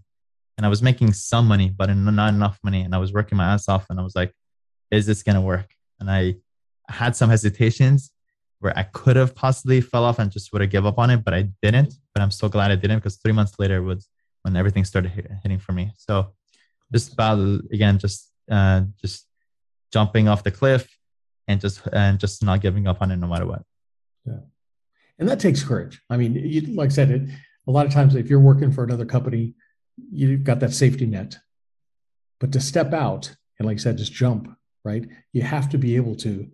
[0.56, 2.82] and I was making some money, but not enough money.
[2.82, 4.32] And I was working my ass off and I was like,
[4.90, 5.70] is this going to work?
[6.00, 6.36] And I
[6.88, 8.10] had some hesitations
[8.60, 11.24] where I could have possibly fell off and just would have give up on it,
[11.24, 11.94] but I didn't.
[12.14, 14.08] But I'm so glad I didn't because three months later was
[14.42, 15.10] when everything started
[15.42, 15.92] hitting for me.
[15.96, 16.32] So
[16.92, 17.38] just about
[17.72, 19.26] again, just uh, just
[19.92, 20.88] jumping off the cliff
[21.48, 23.62] and just and just not giving up on it no matter what.
[24.24, 24.40] Yeah,
[25.18, 26.00] and that takes courage.
[26.10, 27.22] I mean, you, like I said, it,
[27.66, 29.54] a lot of times if you're working for another company,
[30.10, 31.38] you've got that safety net,
[32.40, 34.48] but to step out and like I said, just jump.
[34.84, 36.46] Right, you have to be able to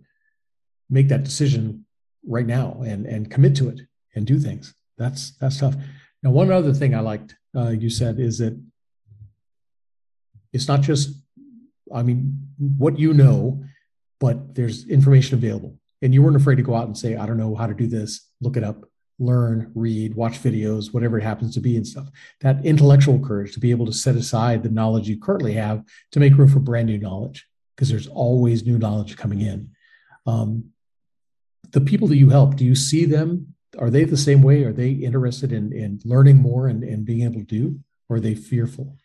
[0.89, 1.85] make that decision
[2.25, 3.81] right now and and commit to it
[4.15, 4.73] and do things.
[4.97, 5.75] That's that's tough.
[6.23, 8.57] Now, one other thing I liked uh, you said is that
[10.53, 11.09] it's not just,
[11.93, 13.63] I mean, what you know
[14.21, 15.75] but there's information available.
[16.01, 17.87] And you weren't afraid to go out and say, I don't know how to do
[17.87, 18.85] this, look it up,
[19.19, 22.09] learn, read, watch videos, whatever it happens to be and stuff.
[22.39, 26.19] That intellectual courage to be able to set aside the knowledge you currently have to
[26.19, 29.71] make room for brand new knowledge, because there's always new knowledge coming in.
[30.25, 30.71] Um,
[31.71, 33.53] the people that you help, do you see them?
[33.77, 34.63] Are they the same way?
[34.63, 37.79] Are they interested in, in learning more and, and being able to do?
[38.09, 38.97] Or are they fearful?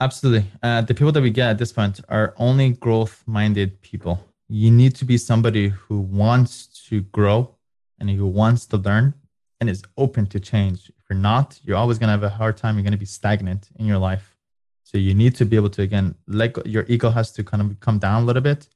[0.00, 0.50] Absolutely.
[0.62, 4.70] Uh, the people that we get at this point are only growth minded people you
[4.70, 7.56] need to be somebody who wants to grow
[7.98, 9.12] and who wants to learn
[9.60, 10.90] and is open to change.
[10.90, 12.76] If you're not, you're always going to have a hard time.
[12.76, 14.36] You're going to be stagnant in your life.
[14.84, 17.80] So you need to be able to, again, let your ego has to kind of
[17.80, 18.68] come down a little bit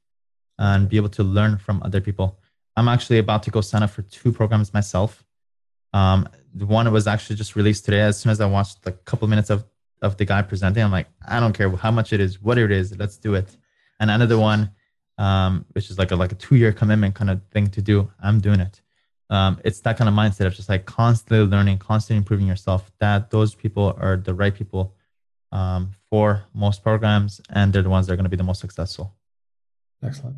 [0.59, 2.41] and be able to learn from other people.
[2.77, 5.25] I'm actually about to go sign up for two programs myself.
[5.93, 8.01] Um, the one was actually just released today.
[8.01, 9.64] As soon as I watched a couple minutes of,
[10.03, 12.73] of the guy presenting, I'm like, I don't care how much it is, what it
[12.73, 13.57] is, let's do it.
[14.01, 14.73] And another one
[15.19, 18.11] um, which is like a like a two year commitment kind of thing to do.
[18.23, 18.81] I'm doing it.
[19.31, 22.91] Um, it's that kind of mindset of just like constantly learning, constantly improving yourself.
[23.01, 24.95] That those people are the right people
[25.53, 28.61] um, for most programs, and they're the ones that are going to be the most
[28.61, 29.15] successful.
[30.03, 30.37] Excellent.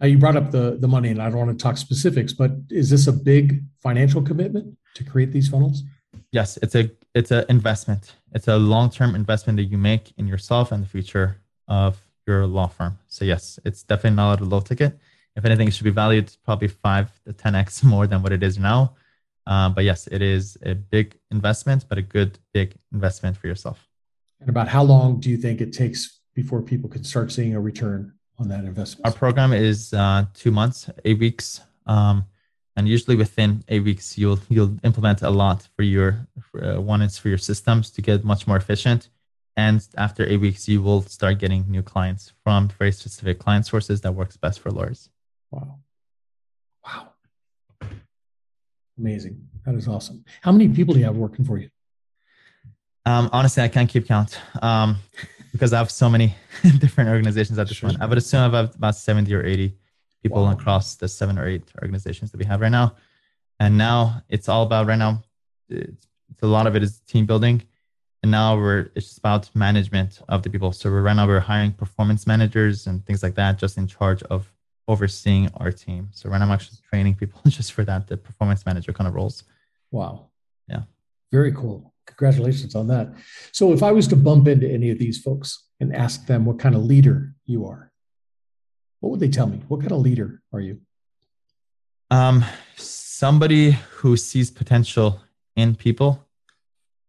[0.00, 2.52] Now you brought up the the money, and I don't want to talk specifics, but
[2.70, 5.82] is this a big financial commitment to create these funnels?
[6.30, 8.14] Yes, it's a it's an investment.
[8.32, 12.46] It's a long term investment that you make in yourself and the future of your
[12.46, 12.98] law firm.
[13.08, 14.98] So yes, it's definitely not a low ticket.
[15.34, 18.58] If anything, it should be valued probably five to 10x more than what it is
[18.58, 18.94] now.
[19.46, 23.88] Um, but yes, it is a big investment, but a good big investment for yourself.
[24.40, 27.60] And about how long do you think it takes before people can start seeing a
[27.60, 29.06] return on that investment?
[29.06, 32.24] Our program is uh, two months, eight weeks, um,
[32.76, 37.02] and usually within eight weeks, you'll you'll implement a lot for your for, uh, one
[37.02, 39.08] is for your systems to get much more efficient
[39.58, 44.00] and after eight weeks, you will start getting new clients from very specific client sources
[44.02, 45.10] that works best for lawyers.
[45.50, 45.80] Wow.
[46.86, 47.08] Wow.
[48.96, 49.48] Amazing.
[49.66, 50.24] That is awesome.
[50.42, 51.70] How many people do you have working for you?
[53.04, 54.98] Um, honestly, I can't keep count um,
[55.50, 56.36] because I have so many
[56.78, 57.90] different organizations at this sure.
[57.90, 58.00] point.
[58.00, 59.74] I would assume I have about 70 or 80
[60.22, 60.52] people wow.
[60.52, 62.94] across the seven or eight organizations that we have right now.
[63.58, 65.24] And now it's all about right now,
[65.68, 67.64] it's, it's a lot of it is team building
[68.22, 70.72] and now we're it's just about management of the people.
[70.72, 74.22] So we're right now we're hiring performance managers and things like that just in charge
[74.24, 74.52] of
[74.88, 76.08] overseeing our team.
[76.12, 79.14] So right now i'm actually training people just for that the performance manager kind of
[79.14, 79.44] roles.
[79.90, 80.28] Wow.
[80.68, 80.82] Yeah.
[81.30, 81.92] Very cool.
[82.06, 83.12] Congratulations on that.
[83.52, 86.58] So if i was to bump into any of these folks and ask them what
[86.58, 87.88] kind of leader you are
[89.00, 89.62] what would they tell me?
[89.68, 90.80] What kind of leader are you?
[92.10, 92.44] Um
[92.76, 95.20] somebody who sees potential
[95.56, 96.24] in people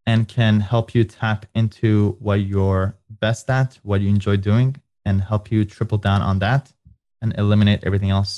[0.09, 2.95] and can help you tap into what you're
[3.25, 6.73] best at, what you enjoy doing, and help you triple down on that
[7.21, 8.31] and eliminate everything else.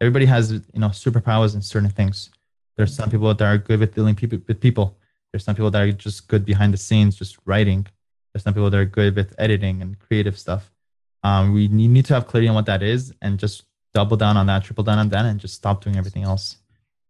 [0.00, 2.30] Everybody has, you know, superpowers in certain things.
[2.76, 4.86] There's some people that are good with dealing people with people.
[5.28, 7.82] There's some people that are just good behind the scenes, just writing.
[8.32, 10.70] There's some people that are good with editing and creative stuff.
[11.24, 14.46] Um, we need to have clarity on what that is and just double down on
[14.46, 16.58] that, triple down on that, and just stop doing everything else.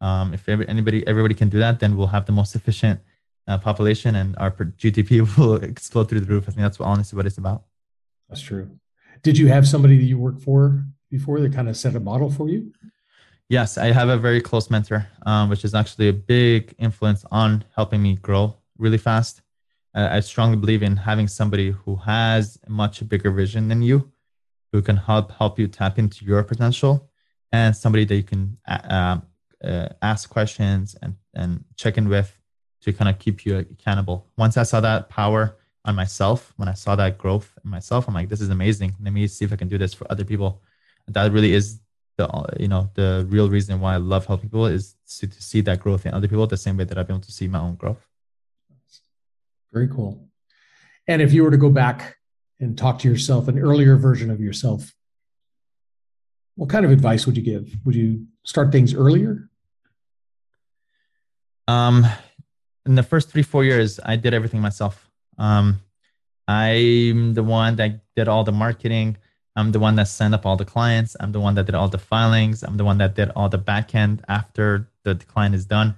[0.01, 3.01] Um, if anybody, everybody can do that, then we'll have the most efficient
[3.49, 6.45] uh, population and our GDP will explode through the roof.
[6.45, 7.65] I think that's honestly what it's about.
[8.29, 8.71] That's true.
[9.23, 12.31] Did you have somebody that you worked for before that kind of set a model
[12.31, 12.73] for you?
[13.49, 17.65] Yes, I have a very close mentor, um, which is actually a big influence on
[17.77, 19.43] helping me grow really fast.
[19.95, 24.11] Uh, I strongly believe in having somebody who has a much bigger vision than you,
[24.73, 27.09] who can help help you tap into your potential,
[27.53, 29.19] and somebody that you can uh,
[29.65, 32.37] uh, ask questions and and check in with
[32.87, 34.29] to kind of keep you accountable.
[34.39, 38.15] Once I saw that power on myself, when I saw that growth in myself, I'm
[38.15, 38.95] like, this is amazing.
[39.03, 40.63] Let me see if I can do this for other people.
[41.07, 41.81] And that really is
[42.17, 45.61] the you know the real reason why I love helping people is to, to see
[45.63, 47.59] that growth in other people the same way that I've been able to see my
[47.59, 48.07] own growth.
[49.73, 50.29] Very cool.
[51.09, 52.17] And if you were to go back
[52.61, 54.95] and talk to yourself, an earlier version of yourself,
[56.55, 57.69] what kind of advice would you give?
[57.85, 59.51] Would you start things earlier?
[61.69, 62.07] Um,
[62.87, 65.11] in the first three four years, I did everything myself.
[65.39, 65.81] Um,
[66.49, 69.17] I'm the one that did all the marketing.
[69.57, 71.17] I'm the one that sent up all the clients.
[71.19, 72.63] I'm the one that did all the filings.
[72.63, 75.97] I'm the one that did all the backend after the client is done,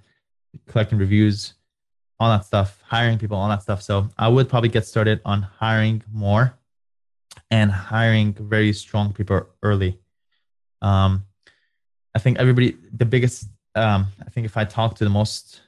[0.69, 1.55] collecting reviews,
[2.19, 3.83] all that stuff, hiring people, all that stuff.
[3.83, 6.55] So I would probably get started on hiring more
[7.51, 9.99] and hiring very strong people early.
[10.81, 11.25] Um,
[12.15, 15.61] I think everybody, the biggest, um, I think if I talk to the most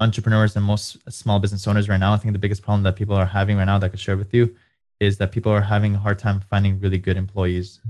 [0.00, 3.16] entrepreneurs and most small business owners right now, I think the biggest problem that people
[3.16, 4.54] are having right now that I could share with you
[5.00, 7.80] is that people are having a hard time finding really good employees,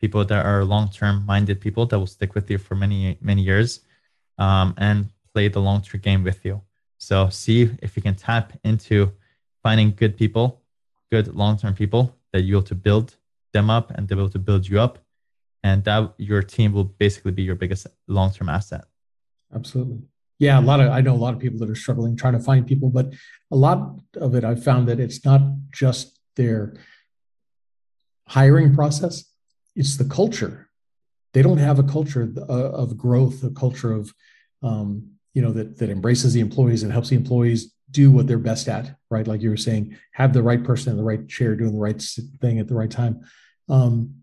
[0.00, 3.80] people that are long-term minded people that will stick with you for many many years,
[4.38, 6.60] um, and play the long-term game with you.
[6.98, 9.12] So see if you can tap into
[9.62, 10.60] finding good people,
[11.10, 13.16] good long-term people that able to build
[13.52, 14.98] them up and they're able to build you up,
[15.62, 18.84] and that your team will basically be your biggest long-term asset.
[19.54, 20.02] Absolutely.
[20.40, 22.40] Yeah, a lot of I know a lot of people that are struggling trying to
[22.40, 23.12] find people, but
[23.52, 26.74] a lot of it I've found that it's not just their
[28.26, 29.24] hiring process,
[29.76, 30.70] it's the culture.
[31.34, 34.12] They don't have a culture of growth, a culture of
[34.62, 38.38] um, you know that that embraces the employees and helps the employees do what they're
[38.38, 39.26] best at, right?
[39.26, 42.00] Like you were saying, have the right person in the right chair doing the right
[42.40, 43.20] thing at the right time.
[43.68, 44.22] Um,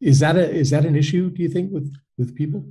[0.00, 1.28] is that a is that an issue?
[1.28, 2.64] Do you think with with people?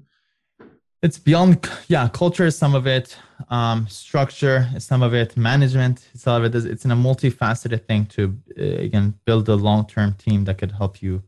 [1.02, 3.18] It's beyond yeah culture is some of it
[3.50, 6.66] um, structure is some of it management is some of it.
[6.66, 11.02] It's in a multifaceted thing to uh, again build a long-term team that could help
[11.02, 11.22] you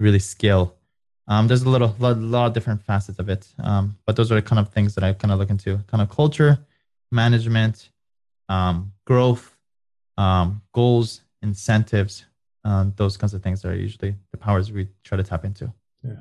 [0.00, 0.74] really scale.
[1.26, 4.34] Um, there's a little lot, lot, of different facets of it um, but those are
[4.34, 5.78] the kind of things that i kind of look into.
[5.86, 6.58] Kind of culture
[7.12, 7.90] management
[8.48, 9.56] um, growth
[10.18, 12.24] um, goals incentives
[12.64, 15.72] um, those kinds of things are usually the powers we try to tap into.
[16.02, 16.14] Yeah.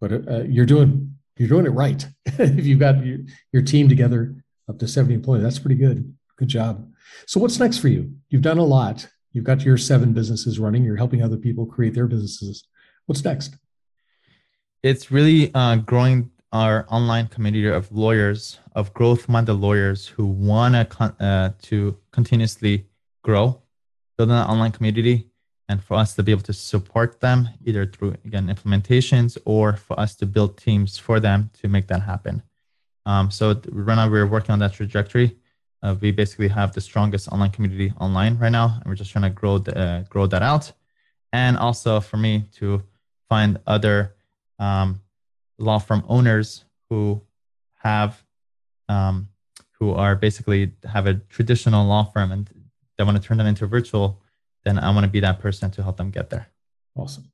[0.00, 2.06] But uh, you're doing you're doing it right.
[2.26, 3.18] if you've got your,
[3.52, 4.36] your team together
[4.68, 6.14] up to 70 employees, that's pretty good.
[6.36, 6.88] Good job.
[7.26, 8.12] So what's next for you?
[8.28, 9.08] You've done a lot.
[9.32, 10.84] You've got your seven businesses running.
[10.84, 12.64] You're helping other people create their businesses.
[13.06, 13.56] What's next?
[14.82, 21.50] It's really uh, growing our online community of lawyers, of growth-minded lawyers who want uh,
[21.62, 22.86] to continuously
[23.22, 23.60] grow,
[24.16, 25.28] build an online community
[25.68, 29.98] and for us to be able to support them either through again implementations or for
[30.00, 32.42] us to build teams for them to make that happen.
[33.06, 35.36] Um, so right now we're working on that trajectory.
[35.82, 39.22] Uh, we basically have the strongest online community online right now and we're just trying
[39.22, 40.72] to grow the, uh, grow that out.
[41.32, 42.82] And also for me to
[43.28, 44.14] find other
[44.58, 45.00] um,
[45.58, 47.20] law firm owners who
[47.82, 48.22] have
[48.88, 49.28] um,
[49.78, 52.50] who are basically have a traditional law firm and
[52.96, 54.20] they want to turn them into virtual
[54.64, 56.48] then I want to be that person to help them get there.
[56.96, 57.30] Awesome.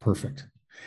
[0.00, 0.46] Perfect.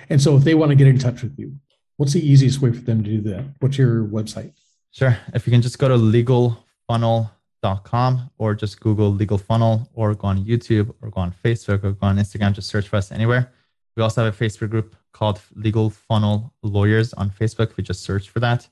[0.10, 1.56] And so if they want to get in touch with you,
[1.98, 3.44] what's the easiest way for them to do that?
[3.60, 4.54] What's your website?
[4.92, 5.18] Sure.
[5.34, 10.46] If you can just go to legalfunnel.com or just Google legal funnel or go on
[10.46, 13.52] YouTube or go on Facebook or go on Instagram, just search for us anywhere.
[13.96, 17.72] We also have a Facebook group called Legal Funnel Lawyers on Facebook.
[17.72, 18.68] If you just search for that,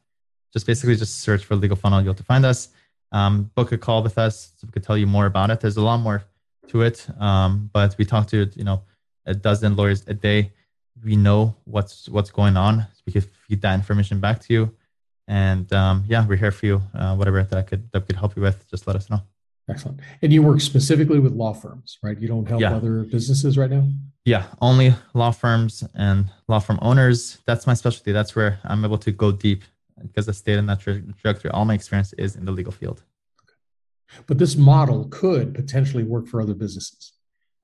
[0.53, 2.69] just basically just search for Legal Funnel, you'll have to find us.
[3.11, 5.59] Um, book a call with us so we could tell you more about it.
[5.59, 6.23] There's a lot more
[6.69, 7.07] to it.
[7.19, 8.81] Um, but we talk to you know
[9.25, 10.51] a dozen lawyers a day.
[11.03, 12.85] We know what's what's going on.
[13.05, 14.75] We can feed that information back to you,
[15.27, 16.81] and um, yeah, we're here for you.
[16.93, 19.21] Uh, whatever that I could that could help you with, just let us know.
[19.67, 19.99] Excellent.
[20.21, 22.19] And you work specifically with law firms, right?
[22.19, 22.75] You don't help yeah.
[22.75, 23.87] other businesses right now.
[24.23, 27.39] Yeah, only law firms and law firm owners.
[27.47, 28.11] That's my specialty.
[28.11, 29.63] That's where I'm able to go deep
[30.01, 31.49] because I stayed in that trajectory.
[31.51, 33.01] All my experience is in the legal field.
[34.27, 37.13] But this model could potentially work for other businesses.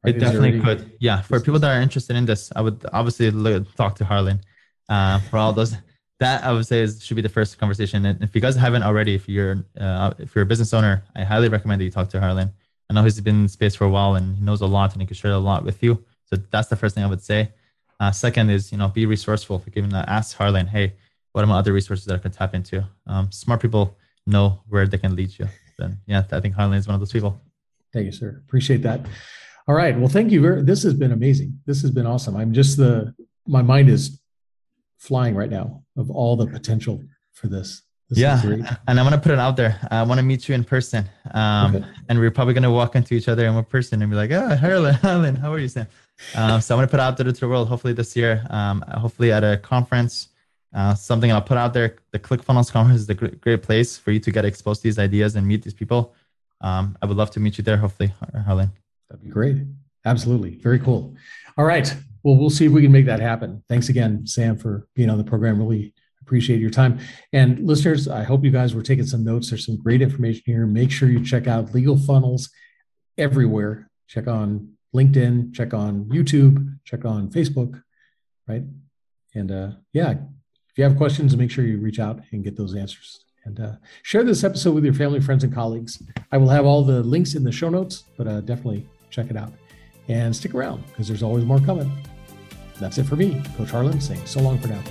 [0.03, 0.15] Right?
[0.15, 0.91] It definitely could.
[0.99, 1.21] Yeah.
[1.21, 4.41] For people that are interested in this, I would obviously look, talk to Harlan
[4.89, 5.75] uh, for all those
[6.21, 8.05] that I would say is, should be the first conversation.
[8.05, 11.23] And if you guys haven't already, if you're uh, if you're a business owner, I
[11.23, 12.51] highly recommend that you talk to Harlan.
[12.89, 15.01] I know he's been in space for a while and he knows a lot and
[15.01, 16.03] he can share a lot with you.
[16.25, 17.51] So that's the first thing I would say.
[17.99, 19.57] Uh, second is you know be resourceful.
[19.59, 20.93] For giving that, ask Harlan, hey,
[21.31, 22.85] what are my other resources that I can tap into?
[23.07, 23.97] Um, smart people
[24.27, 25.47] know where they can lead you.
[25.81, 27.41] Then yeah, I think Harlan is one of those people.
[27.91, 28.41] Thank you, sir.
[28.45, 29.05] Appreciate that.
[29.67, 29.97] All right.
[29.97, 30.41] Well, thank you.
[30.41, 31.59] Very, this has been amazing.
[31.65, 32.35] This has been awesome.
[32.35, 33.13] I'm just the
[33.47, 34.19] my mind is
[34.97, 37.01] flying right now of all the potential
[37.33, 37.81] for this.
[38.09, 38.39] this yeah,
[38.87, 39.79] and I'm gonna put it out there.
[39.89, 41.85] I want to meet you in person, um, okay.
[42.07, 44.95] and we're probably gonna walk into each other in person and be like, "Oh, Harlan,
[44.95, 45.87] Harlan, how are you, Sam?"
[46.35, 47.67] Um, so I'm gonna put out there to the world.
[47.67, 50.29] Hopefully this year, um, hopefully at a conference,
[50.73, 51.97] uh, something I'll put out there.
[52.11, 54.99] The ClickFunnels conference is a great, great place for you to get exposed to these
[54.99, 56.13] ideas and meet these people.
[56.61, 57.77] Um, I would love to meet you there.
[57.77, 58.13] Hopefully,
[58.45, 58.71] Harlan.
[59.09, 59.57] That'd be great.
[60.05, 61.15] Absolutely, very cool.
[61.57, 61.93] All right.
[62.23, 63.63] Well, we'll see if we can make that happen.
[63.67, 65.59] Thanks again, Sam, for being on the program.
[65.59, 66.99] Really appreciate your time.
[67.33, 69.49] And listeners, I hope you guys were taking some notes.
[69.49, 70.65] There's some great information here.
[70.67, 72.49] Make sure you check out Legal Funnels
[73.17, 73.89] everywhere.
[74.07, 77.81] Check on LinkedIn, check on YouTube, check on Facebook,
[78.47, 78.63] right?
[79.33, 80.15] And uh, yeah,
[80.71, 83.25] if you have questions, make sure you reach out and get those answers.
[83.43, 83.71] And uh,
[84.03, 86.01] share this episode with your family, friends, and colleagues.
[86.31, 89.35] I will have all the links in the show notes, but uh, definitely check it
[89.35, 89.51] out.
[90.07, 91.91] And stick around because there's always more coming.
[92.79, 94.81] That's it for me, Coach Harlan, saying so long for now.